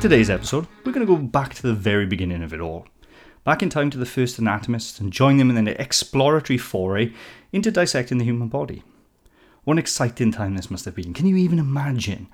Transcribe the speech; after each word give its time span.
today's 0.00 0.30
episode, 0.30 0.66
we're 0.82 0.92
going 0.92 1.06
to 1.06 1.14
go 1.14 1.20
back 1.20 1.52
to 1.52 1.60
the 1.60 1.74
very 1.74 2.06
beginning 2.06 2.42
of 2.42 2.54
it 2.54 2.60
all. 2.60 2.86
Back 3.44 3.62
in 3.62 3.68
time 3.68 3.90
to 3.90 3.98
the 3.98 4.06
first 4.06 4.38
anatomists 4.38 4.98
and 4.98 5.12
join 5.12 5.36
them 5.36 5.50
in 5.50 5.58
an 5.58 5.68
exploratory 5.68 6.56
foray 6.56 7.12
into 7.52 7.70
dissecting 7.70 8.16
the 8.16 8.24
human 8.24 8.48
body. 8.48 8.82
What 9.64 9.74
an 9.74 9.78
exciting 9.78 10.32
time 10.32 10.56
this 10.56 10.70
must 10.70 10.86
have 10.86 10.94
been. 10.94 11.12
Can 11.12 11.26
you 11.26 11.36
even 11.36 11.58
imagine 11.58 12.28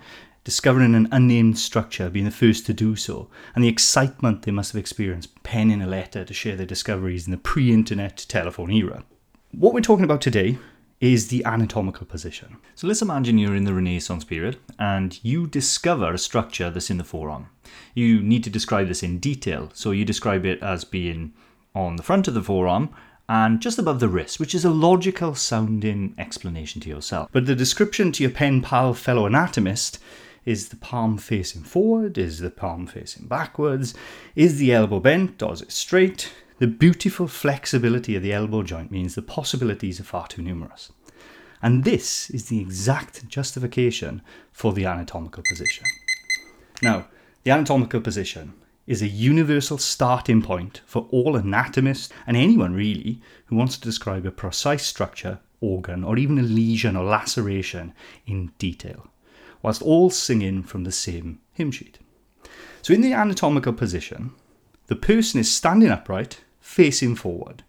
discovering 0.45 0.95
an 0.95 1.09
unnamed 1.11 1.59
structure, 1.59 2.09
being 2.09 2.25
the 2.25 2.31
first 2.31 2.67
to 2.67 2.73
do 2.73 2.95
so, 2.95 3.29
and 3.57 3.65
the 3.65 3.69
excitement 3.69 4.43
they 4.43 4.53
must 4.53 4.73
have 4.73 4.79
experienced 4.79 5.43
penning 5.43 5.83
a 5.83 5.89
letter 5.89 6.25
to 6.25 6.33
share 6.33 6.55
their 6.55 6.67
discoveries 6.67 7.27
in 7.27 7.33
the 7.33 7.37
pre 7.37 7.73
internet 7.73 8.25
telephone 8.29 8.71
era? 8.71 9.03
What 9.51 9.75
we're 9.75 9.81
talking 9.81 10.05
about 10.05 10.21
today 10.21 10.57
is 11.03 11.29
the 11.29 11.45
anatomical 11.45 12.07
position. 12.07 12.57
So 12.77 12.87
let's 12.87 13.03
imagine 13.03 13.37
you're 13.37 13.57
in 13.57 13.65
the 13.65 13.75
Renaissance 13.75 14.23
period 14.23 14.59
and 14.79 15.19
you 15.25 15.49
discover 15.49 16.13
a 16.13 16.19
structure 16.19 16.71
that's 16.71 16.91
in 16.91 16.99
the 16.99 17.05
forearm. 17.05 17.49
You 17.93 18.23
need 18.23 18.45
to 18.45 18.51
describe 18.51 18.87
this 18.87 19.03
in 19.03 19.19
detail. 19.19 19.71
So 19.75 19.91
you 19.91 20.05
describe 20.05 20.47
it 20.47 20.63
as 20.63 20.85
being 20.85 21.33
on 21.75 21.97
the 21.97 22.05
front 22.05 22.29
of 22.29 22.35
the 22.35 22.43
forearm 22.43 22.91
and 23.29 23.61
just 23.61 23.81
above 23.81 23.99
the 23.99 24.09
wrist, 24.09 24.39
which 24.39 24.55
is 24.55 24.65
a 24.65 24.71
logical 24.71 25.35
sounding 25.35 26.15
explanation 26.19 26.81
to 26.83 26.89
yourself. 26.89 27.29
But 27.33 27.47
the 27.47 27.57
description 27.57 28.13
to 28.13 28.23
your 28.23 28.31
pen 28.31 28.63
pal 28.63 28.95
fellow 28.95 29.27
anatomist 29.27 29.99
is 30.45 30.69
the 30.69 30.77
palm 30.77 31.19
facing 31.19 31.63
forward? 31.63 32.17
Is 32.17 32.39
the 32.39 32.51
palm 32.51 32.87
facing 32.87 33.27
backwards? 33.27 33.93
Is 34.37 34.59
the 34.59 34.73
elbow 34.73 35.01
bent 35.01 35.43
or 35.43 35.53
is 35.53 35.63
it 35.63 35.73
straight? 35.73 36.33
The 36.63 36.69
beautiful 36.69 37.27
flexibility 37.27 38.15
of 38.15 38.23
the 38.23 38.33
elbow 38.33 38.63
joint 38.63 38.93
means 38.93 39.17
the 39.17 39.21
possibilities 39.21 39.99
are 39.99 40.05
far 40.05 40.29
too 40.29 40.43
numerous. 40.43 40.93
And 41.61 41.83
this 41.83 42.31
is 42.31 42.45
the 42.45 42.61
exact 42.61 43.27
justification 43.27 44.23
for 44.53 44.73
the 44.73 44.85
anatomical 44.85 45.43
position. 45.51 45.85
Now, 46.81 47.09
the 47.43 47.51
anatomical 47.51 48.01
position 48.01 48.53
is 48.87 49.03
a 49.03 49.09
universal 49.09 49.77
starting 49.77 50.41
point 50.41 50.83
for 50.87 51.09
all 51.11 51.37
anatomists 51.37 52.11
and 52.29 52.37
anyone 52.37 52.75
really 52.75 53.21
who 53.47 53.57
wants 53.57 53.77
to 53.79 53.85
describe 53.85 54.25
a 54.25 54.31
precise 54.31 54.87
structure, 54.87 55.41
organ, 55.61 56.05
or 56.05 56.17
even 56.17 56.39
a 56.39 56.43
lesion 56.43 56.95
or 56.95 57.05
laceration 57.05 57.93
in 58.25 58.53
detail, 58.59 59.09
whilst 59.63 59.83
all 59.83 60.11
singing 60.11 60.63
from 60.63 60.85
the 60.85 60.93
same 60.93 61.41
hymn 61.55 61.73
sheet. 61.73 61.99
So, 62.83 62.95
in 62.95 63.01
the 63.01 63.15
anatomical 63.15 63.73
position, 63.73 64.31
the 64.87 64.95
person 64.95 65.41
is 65.41 65.53
standing 65.53 65.91
upright 65.91 66.39
facing 66.63 67.17
forward, 67.17 67.65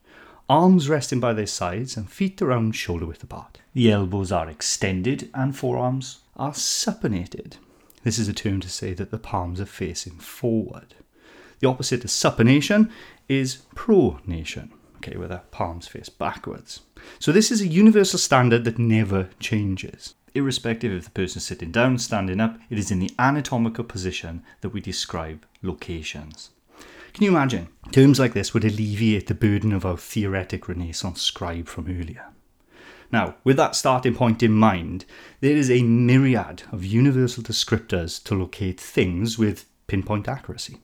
arms 0.48 0.88
resting 0.88 1.20
by 1.20 1.34
their 1.34 1.48
sides 1.48 1.98
and 1.98 2.10
feet 2.10 2.42
around 2.42 2.74
shoulder 2.74 3.06
width 3.06 3.24
apart. 3.24 3.60
The 3.74 3.92
elbows 3.92 4.32
are 4.32 4.50
extended 4.50 5.30
and 5.34 5.58
forearms 5.58 6.20
are 6.38 6.52
supinated. 6.52 7.58
This 8.04 8.20
is 8.20 8.28
a 8.28 8.34
term 8.34 8.62
to 8.62 8.70
say 8.70 8.94
that 8.94 9.12
the 9.12 9.18
palms 9.18 9.60
are 9.60 9.66
facing 9.66 10.14
forward. 10.14 10.96
The 11.60 11.68
opposite 11.68 12.02
to 12.02 12.08
supination 12.08 12.90
is 13.28 13.64
pronation, 13.76 14.70
okay, 14.98 15.18
where 15.18 15.28
the 15.28 15.42
palms 15.52 15.88
face 15.88 16.10
backwards. 16.10 16.82
So 17.20 17.32
this 17.32 17.52
is 17.52 17.62
a 17.62 17.68
universal 17.68 18.20
standard 18.20 18.64
that 18.66 18.78
never 18.78 19.30
changes. 19.40 20.14
Irrespective 20.36 20.92
if 20.92 21.06
the 21.06 21.12
person 21.12 21.38
is 21.38 21.46
sitting 21.46 21.72
down, 21.72 21.98
standing 22.00 22.40
up, 22.40 22.58
it 22.70 22.78
is 22.78 22.92
in 22.92 23.00
the 23.00 23.12
anatomical 23.18 23.84
position 23.84 24.44
that 24.62 24.70
we 24.70 24.82
describe 24.82 25.46
locations. 25.62 26.50
Can 27.14 27.26
you 27.26 27.30
imagine? 27.30 27.68
Terms 27.92 28.20
like 28.20 28.34
this 28.34 28.56
would 28.56 28.66
alleviate 28.66 29.28
the 29.28 29.36
burden 29.36 29.72
of 29.72 29.86
our 29.86 29.98
theoretic 29.98 30.68
Renaissance 30.68 31.22
scribe 31.22 31.68
from 31.68 31.86
earlier. 31.88 32.26
Now, 33.12 33.36
with 33.44 33.56
that 33.58 33.76
starting 33.76 34.16
point 34.16 34.42
in 34.42 34.52
mind, 34.52 35.06
there 35.40 35.56
is 35.56 35.70
a 35.70 35.84
myriad 35.84 36.64
of 36.72 36.84
universal 36.84 37.44
descriptors 37.44 38.22
to 38.24 38.34
locate 38.34 38.80
things 38.80 39.38
with 39.38 39.66
pinpoint 39.86 40.28
accuracy. 40.28 40.80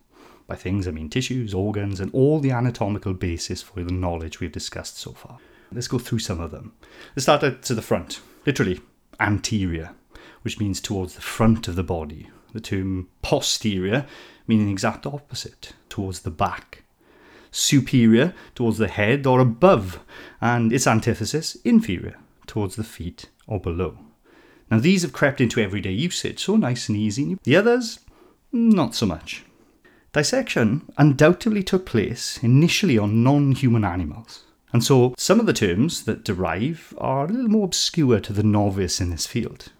By 0.45 0.55
things, 0.55 0.87
I 0.87 0.91
mean 0.91 1.09
tissues, 1.09 1.55
organs, 1.55 1.99
and 1.99 2.13
all 2.13 2.39
the 2.39 2.51
anatomical 2.51 3.15
basis 3.15 3.63
for 3.63 3.83
the 3.83 3.91
knowledge 3.91 4.39
we've 4.39 4.51
discussed 4.51 4.99
so 4.99 5.13
far. 5.13 5.39
Let's 5.71 5.87
go 5.87 5.97
through 5.97 6.19
some 6.19 6.39
of 6.39 6.51
them. 6.51 6.73
Let's 7.15 7.23
start 7.23 7.63
to 7.63 7.73
the 7.73 7.81
front, 7.81 8.21
literally 8.45 8.81
anterior, 9.19 9.95
which 10.43 10.59
means 10.59 10.79
towards 10.79 11.15
the 11.15 11.21
front 11.21 11.67
of 11.67 11.75
the 11.75 11.83
body. 11.83 12.29
The 12.53 12.61
term 12.61 13.09
posterior 13.21 14.05
meaning 14.49 14.65
the 14.65 14.71
exact 14.71 15.05
opposite, 15.05 15.73
towards 15.89 16.21
the 16.21 16.31
back. 16.31 16.83
Superior, 17.51 18.33
towards 18.55 18.79
the 18.79 18.87
head 18.87 19.27
or 19.27 19.39
above, 19.39 19.99
and 20.41 20.73
its 20.73 20.87
antithesis, 20.87 21.55
inferior, 21.63 22.15
towards 22.47 22.75
the 22.75 22.83
feet 22.83 23.29
or 23.45 23.59
below. 23.59 23.99
Now, 24.71 24.79
these 24.79 25.03
have 25.03 25.13
crept 25.13 25.39
into 25.39 25.61
everyday 25.61 25.91
usage, 25.91 26.39
so 26.39 26.55
nice 26.55 26.89
and 26.89 26.97
easy. 26.97 27.37
The 27.43 27.55
others, 27.55 27.99
not 28.51 28.95
so 28.95 29.05
much. 29.05 29.45
Dissection 30.13 30.91
undoubtedly 30.97 31.61
took 31.61 31.85
place 31.85 32.39
initially 32.41 32.97
on 32.97 33.23
non 33.23 33.51
human 33.51 33.85
animals, 33.85 34.45
and 34.73 34.83
so 34.83 35.13
some 35.15 35.39
of 35.39 35.45
the 35.45 35.53
terms 35.53 36.05
that 36.05 36.23
derive 36.23 36.95
are 36.97 37.25
a 37.25 37.31
little 37.31 37.49
more 37.49 37.65
obscure 37.65 38.19
to 38.19 38.33
the 38.33 38.43
novice 38.43 38.99
in 38.99 39.11
this 39.11 39.27
field. 39.27 39.71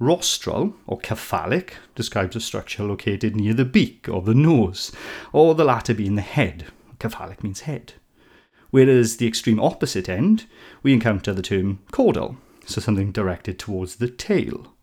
Rostral, 0.00 0.74
or 0.86 0.98
cephalic, 1.00 1.76
describes 1.94 2.34
a 2.34 2.40
structure 2.40 2.84
located 2.84 3.36
near 3.36 3.52
the 3.52 3.66
beak 3.66 4.08
or 4.08 4.22
the 4.22 4.34
nose, 4.34 4.90
or 5.32 5.54
the 5.54 5.64
latter 5.64 5.92
being 5.94 6.16
the 6.16 6.22
head. 6.22 6.66
Cephalic 6.98 7.44
means 7.44 7.60
head. 7.60 7.92
Whereas 8.70 9.18
the 9.18 9.26
extreme 9.26 9.60
opposite 9.60 10.08
end, 10.08 10.46
we 10.82 10.94
encounter 10.94 11.34
the 11.34 11.42
term 11.42 11.80
caudal, 11.92 12.36
so 12.64 12.80
something 12.80 13.12
directed 13.12 13.58
towards 13.58 13.96
the 13.96 14.08
tail, 14.08 14.74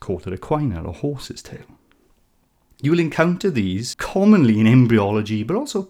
cauda 0.00 0.36
equina 0.36 0.86
or 0.86 0.92
horse's 0.94 1.42
tail. 1.42 1.64
You 2.80 2.90
will 2.90 3.00
encounter 3.00 3.50
these 3.50 3.94
commonly 3.94 4.60
in 4.60 4.66
embryology, 4.66 5.42
but 5.42 5.56
also 5.56 5.88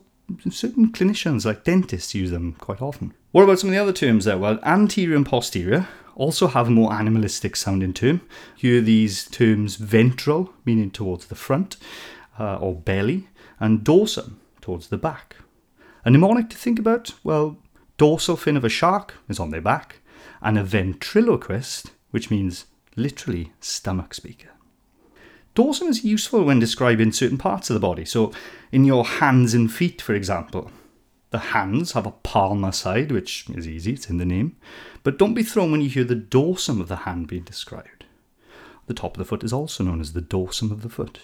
certain 0.50 0.92
clinicians 0.92 1.44
like 1.44 1.64
dentists 1.64 2.14
use 2.14 2.30
them 2.30 2.52
quite 2.54 2.80
often. 2.80 3.12
What 3.32 3.44
about 3.44 3.58
some 3.58 3.70
of 3.70 3.74
the 3.74 3.82
other 3.82 3.92
terms 3.92 4.24
there? 4.24 4.38
Well, 4.38 4.58
anterior 4.62 5.16
and 5.16 5.26
posterior 5.26 5.88
also 6.14 6.46
have 6.48 6.68
a 6.68 6.70
more 6.70 6.92
animalistic 6.92 7.56
sounding 7.56 7.92
term. 7.92 8.20
Here 8.56 8.80
these 8.80 9.28
terms 9.28 9.76
ventral, 9.76 10.52
meaning 10.64 10.90
towards 10.90 11.26
the 11.26 11.34
front 11.34 11.76
uh, 12.38 12.56
or 12.56 12.74
belly, 12.74 13.28
and 13.60 13.80
dorsum, 13.80 14.34
towards 14.60 14.88
the 14.88 14.98
back. 14.98 15.36
A 16.04 16.10
mnemonic 16.10 16.50
to 16.50 16.56
think 16.56 16.78
about? 16.78 17.14
Well, 17.22 17.58
dorsal 17.96 18.36
fin 18.36 18.56
of 18.56 18.64
a 18.64 18.68
shark 18.68 19.14
is 19.28 19.38
on 19.38 19.50
their 19.50 19.60
back, 19.60 20.00
and 20.40 20.58
a 20.58 20.64
ventriloquist, 20.64 21.92
which 22.10 22.30
means 22.30 22.66
literally 22.96 23.52
stomach 23.60 24.14
speaker. 24.14 24.48
Dorsum 25.54 25.88
is 25.88 26.04
useful 26.04 26.44
when 26.44 26.58
describing 26.58 27.12
certain 27.12 27.38
parts 27.38 27.68
of 27.68 27.74
the 27.74 27.80
body. 27.80 28.04
So, 28.04 28.32
in 28.70 28.84
your 28.84 29.04
hands 29.04 29.52
and 29.52 29.70
feet, 29.72 30.00
for 30.00 30.14
example, 30.14 30.70
the 31.32 31.38
hands 31.38 31.92
have 31.92 32.06
a 32.06 32.12
palmar 32.12 32.72
side, 32.72 33.10
which 33.10 33.46
is 33.50 33.66
easy, 33.66 33.94
it's 33.94 34.08
in 34.08 34.18
the 34.18 34.24
name. 34.24 34.56
But 35.02 35.18
don't 35.18 35.34
be 35.34 35.42
thrown 35.42 35.72
when 35.72 35.80
you 35.80 35.88
hear 35.88 36.04
the 36.04 36.14
dorsum 36.14 36.80
of 36.80 36.88
the 36.88 36.96
hand 36.96 37.26
being 37.26 37.42
described. 37.42 38.04
The 38.86 38.94
top 38.94 39.16
of 39.16 39.18
the 39.18 39.24
foot 39.24 39.42
is 39.42 39.52
also 39.52 39.82
known 39.82 40.00
as 40.00 40.12
the 40.12 40.20
dorsum 40.20 40.70
of 40.70 40.82
the 40.82 40.88
foot, 40.88 41.20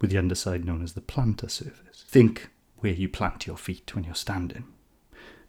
with 0.00 0.10
the 0.10 0.18
underside 0.18 0.64
known 0.64 0.82
as 0.82 0.92
the 0.92 1.00
plantar 1.00 1.50
surface. 1.50 2.04
Think 2.06 2.50
where 2.78 2.92
you 2.92 3.08
plant 3.08 3.46
your 3.46 3.56
feet 3.56 3.94
when 3.94 4.04
you're 4.04 4.14
standing. 4.14 4.64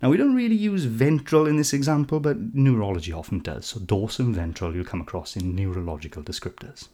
Now, 0.01 0.09
we 0.09 0.17
don't 0.17 0.35
really 0.35 0.55
use 0.55 0.85
ventral 0.85 1.47
in 1.47 1.57
this 1.57 1.73
example, 1.73 2.19
but 2.19 2.55
neurology 2.55 3.11
often 3.11 3.39
does. 3.39 3.65
So, 3.65 3.79
dorsum, 3.79 4.33
ventral, 4.33 4.73
you'll 4.73 4.85
come 4.85 5.01
across 5.01 5.35
in 5.35 5.55
neurological 5.55 6.23
descriptors. 6.23 6.87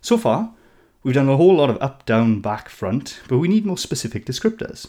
So 0.00 0.16
far, 0.16 0.54
we've 1.02 1.14
done 1.14 1.28
a 1.28 1.36
whole 1.36 1.54
lot 1.54 1.70
of 1.70 1.80
up, 1.80 2.06
down, 2.06 2.40
back, 2.40 2.68
front, 2.68 3.20
but 3.28 3.38
we 3.38 3.48
need 3.48 3.66
more 3.66 3.78
specific 3.78 4.24
descriptors. 4.24 4.88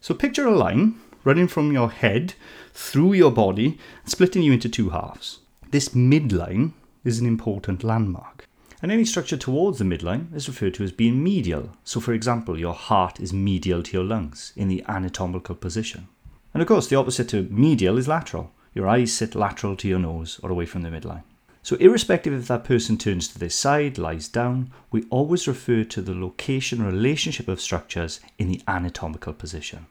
So 0.00 0.14
picture 0.14 0.46
a 0.46 0.56
line 0.56 1.00
running 1.24 1.48
from 1.48 1.72
your 1.72 1.90
head 1.90 2.34
through 2.72 3.14
your 3.14 3.32
body, 3.32 3.78
splitting 4.04 4.42
you 4.42 4.52
into 4.52 4.68
two 4.68 4.90
halves. 4.90 5.40
This 5.70 5.90
midline 5.90 6.72
is 7.04 7.18
an 7.18 7.26
important 7.26 7.82
landmark. 7.82 8.46
And 8.82 8.92
any 8.92 9.04
structure 9.04 9.36
towards 9.36 9.78
the 9.78 9.84
midline 9.84 10.34
is 10.34 10.48
referred 10.48 10.74
to 10.74 10.84
as 10.84 10.92
being 10.92 11.22
medial. 11.22 11.70
So, 11.82 11.98
for 11.98 12.12
example, 12.12 12.58
your 12.58 12.74
heart 12.74 13.18
is 13.18 13.32
medial 13.32 13.82
to 13.82 13.92
your 13.92 14.04
lungs 14.04 14.52
in 14.54 14.68
the 14.68 14.84
anatomical 14.86 15.54
position. 15.54 16.08
And 16.52 16.62
of 16.62 16.68
course, 16.68 16.86
the 16.86 16.96
opposite 16.96 17.28
to 17.30 17.48
medial 17.50 17.98
is 17.98 18.06
lateral. 18.06 18.52
Your 18.74 18.86
eyes 18.86 19.12
sit 19.12 19.34
lateral 19.34 19.76
to 19.76 19.88
your 19.88 19.98
nose 19.98 20.38
or 20.42 20.50
away 20.50 20.66
from 20.66 20.82
the 20.82 20.90
midline. 20.90 21.22
So, 21.66 21.74
irrespective 21.80 22.32
if 22.32 22.46
that 22.46 22.62
person 22.62 22.96
turns 22.96 23.26
to 23.26 23.40
their 23.40 23.50
side, 23.50 23.98
lies 23.98 24.28
down, 24.28 24.70
we 24.92 25.02
always 25.10 25.48
refer 25.48 25.82
to 25.82 26.00
the 26.00 26.14
location 26.14 26.80
relationship 26.80 27.48
of 27.48 27.60
structures 27.60 28.20
in 28.38 28.46
the 28.46 28.62
anatomical 28.68 29.32
position. 29.32 29.86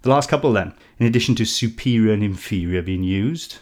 The 0.00 0.08
last 0.08 0.30
couple, 0.30 0.54
then, 0.54 0.72
in 0.98 1.06
addition 1.06 1.34
to 1.34 1.44
superior 1.44 2.14
and 2.14 2.22
inferior 2.22 2.80
being 2.80 3.02
used, 3.02 3.58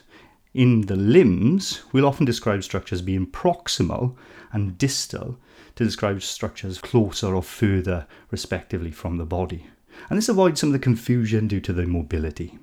in 0.54 0.82
the 0.82 0.94
limbs, 0.94 1.82
we'll 1.90 2.06
often 2.06 2.24
describe 2.24 2.62
structures 2.62 3.02
being 3.02 3.26
proximal 3.26 4.14
and 4.52 4.78
distal 4.78 5.36
to 5.74 5.84
describe 5.84 6.22
structures 6.22 6.78
closer 6.78 7.34
or 7.34 7.42
further, 7.42 8.06
respectively, 8.30 8.92
from 8.92 9.16
the 9.16 9.26
body. 9.26 9.66
And 10.08 10.16
this 10.16 10.28
avoids 10.28 10.60
some 10.60 10.68
of 10.68 10.74
the 10.74 10.78
confusion 10.78 11.48
due 11.48 11.60
to 11.62 11.72
their 11.72 11.88
mobility. 11.88 12.56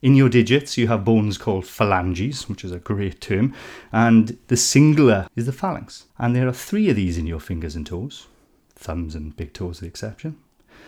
In 0.00 0.14
your 0.14 0.28
digits, 0.28 0.78
you 0.78 0.86
have 0.86 1.04
bones 1.04 1.38
called 1.38 1.66
phalanges, 1.66 2.48
which 2.48 2.64
is 2.64 2.70
a 2.70 2.78
great 2.78 3.20
term, 3.20 3.52
and 3.90 4.38
the 4.46 4.56
singular 4.56 5.26
is 5.34 5.46
the 5.46 5.52
phalanx. 5.52 6.04
And 6.18 6.36
there 6.36 6.46
are 6.46 6.52
three 6.52 6.88
of 6.88 6.96
these 6.96 7.18
in 7.18 7.26
your 7.26 7.40
fingers 7.40 7.74
and 7.74 7.84
toes. 7.84 8.28
thumbs 8.76 9.16
and 9.16 9.36
big 9.36 9.52
toes 9.52 9.78
are 9.78 9.80
the 9.80 9.88
exception. 9.88 10.36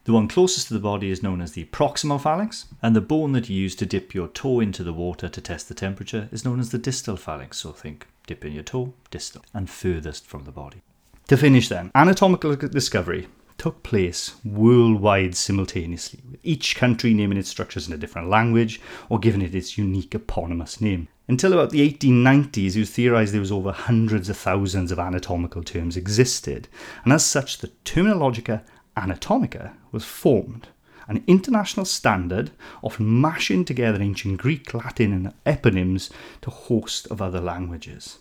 The 0.04 0.12
one 0.12 0.28
closest 0.28 0.68
to 0.68 0.74
the 0.74 0.80
body 0.80 1.10
is 1.10 1.24
known 1.24 1.40
as 1.40 1.52
the 1.52 1.64
proximal 1.66 2.20
phalanx, 2.20 2.66
and 2.80 2.94
the 2.94 3.00
bone 3.00 3.32
that 3.32 3.48
you 3.48 3.56
use 3.56 3.74
to 3.76 3.86
dip 3.86 4.14
your 4.14 4.28
toe 4.28 4.60
into 4.60 4.84
the 4.84 4.92
water 4.92 5.28
to 5.28 5.40
test 5.40 5.68
the 5.68 5.74
temperature 5.74 6.28
is 6.30 6.44
known 6.44 6.60
as 6.60 6.70
the 6.70 6.78
distal 6.78 7.16
phalanx. 7.16 7.58
So 7.58 7.72
think 7.72 8.06
dip 8.28 8.44
in 8.44 8.52
your 8.52 8.62
toe, 8.62 8.94
distal, 9.10 9.42
and 9.52 9.68
furthest 9.68 10.24
from 10.24 10.44
the 10.44 10.52
body. 10.52 10.82
To 11.26 11.36
finish 11.36 11.68
then, 11.68 11.90
anatomical 11.96 12.54
discovery 12.54 13.26
took 13.60 13.82
place 13.82 14.36
worldwide 14.42 15.36
simultaneously, 15.36 16.18
with 16.30 16.40
each 16.42 16.74
country 16.76 17.12
naming 17.12 17.36
its 17.36 17.50
structures 17.50 17.86
in 17.86 17.92
a 17.92 17.98
different 17.98 18.30
language 18.30 18.80
or 19.10 19.18
giving 19.18 19.42
it 19.42 19.54
its 19.54 19.76
unique 19.76 20.14
eponymous 20.14 20.80
name. 20.80 21.08
Until 21.28 21.52
about 21.52 21.68
the 21.68 21.86
1890s, 21.86 22.74
it 22.74 22.78
was 22.78 22.88
theorised 22.88 23.34
there 23.34 23.40
was 23.40 23.52
over 23.52 23.72
hundreds 23.72 24.30
of 24.30 24.38
thousands 24.38 24.90
of 24.90 24.98
anatomical 24.98 25.62
terms 25.62 25.94
existed, 25.94 26.68
and 27.04 27.12
as 27.12 27.22
such, 27.22 27.58
the 27.58 27.70
Terminologia 27.84 28.62
Anatomica 28.96 29.74
was 29.92 30.06
formed, 30.06 30.68
an 31.06 31.22
international 31.26 31.84
standard 31.84 32.52
often 32.82 33.20
mashing 33.20 33.66
together 33.66 34.00
ancient 34.00 34.38
Greek, 34.38 34.72
Latin, 34.72 35.12
and 35.12 35.34
eponyms 35.44 36.10
to 36.40 36.48
host 36.48 37.06
of 37.08 37.20
other 37.20 37.42
languages. 37.42 38.20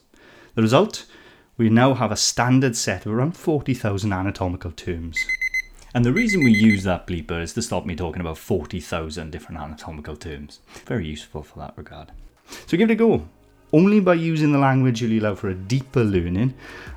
The 0.55 0.61
result 0.61 1.05
we 1.59 1.69
now 1.69 1.93
have 1.93 2.11
a 2.11 2.15
standard 2.15 2.73
set 2.75 3.05
of 3.05 3.11
around 3.11 3.35
40,000 3.35 4.13
anatomical 4.13 4.71
terms. 4.71 5.19
And 5.93 6.05
the 6.05 6.13
reason 6.13 6.41
we 6.41 6.53
use 6.53 6.83
that 6.83 7.05
bleeper 7.05 7.43
is 7.43 7.53
to 7.53 7.61
stop 7.61 7.85
me 7.85 7.97
talking 7.97 8.21
about 8.21 8.37
40,000 8.37 9.29
different 9.29 9.59
anatomical 9.59 10.15
terms. 10.15 10.61
Very 10.85 11.05
useful 11.05 11.43
for 11.43 11.59
that 11.59 11.73
regard. 11.75 12.13
So 12.65 12.77
give 12.77 12.89
it 12.89 12.93
a 12.93 12.95
go. 12.95 13.27
Only 13.73 13.99
by 13.99 14.13
using 14.13 14.53
the 14.53 14.57
language 14.57 15.01
you'll 15.01 15.21
allow 15.21 15.35
for 15.35 15.49
a 15.49 15.53
deeper 15.53 16.01
learning. 16.01 16.53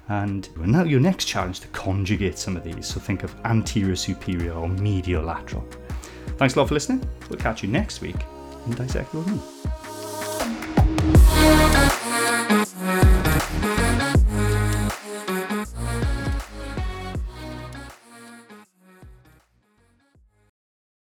And 0.08 0.48
now 0.56 0.84
your 0.84 1.00
next 1.00 1.24
challenge 1.24 1.58
to 1.60 1.68
conjugate 1.68 2.38
some 2.38 2.56
of 2.56 2.62
these. 2.62 2.86
So 2.86 3.00
think 3.00 3.24
of 3.24 3.34
anterior 3.44 3.96
superior 3.96 4.52
or 4.52 4.68
medial 4.68 5.24
lateral. 5.24 5.66
Thanks 6.36 6.54
a 6.54 6.60
lot 6.60 6.68
for 6.68 6.74
listening. 6.74 7.04
We'll 7.28 7.40
catch 7.40 7.64
you 7.64 7.68
next 7.68 8.00
week 8.00 8.16
in 8.66 8.74
Dissect. 8.76 9.12